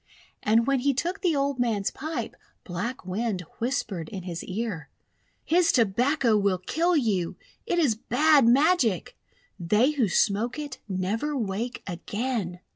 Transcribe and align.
And 0.41 0.65
when 0.65 0.79
he 0.79 0.95
took 0.95 1.21
the 1.21 1.35
old 1.35 1.59
man's 1.59 1.91
pipe, 1.91 2.35
Black 2.63 3.05
Wind 3.05 3.41
whispered 3.59 4.09
in 4.09 4.23
his 4.23 4.43
ear:— 4.43 4.89
'His 5.45 5.71
Tobacco 5.71 6.35
will 6.37 6.57
kill 6.57 6.97
you! 6.97 7.35
It 7.67 7.77
is 7.77 7.93
bad 7.93 8.47
magic! 8.47 9.15
They 9.59 9.91
who 9.91 10.09
smoke 10.09 10.57
it 10.57 10.79
never 10.89 11.37
wake 11.37 11.83
again!' 11.85 12.61